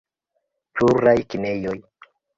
[0.79, 1.79] Pluraj kinejoj.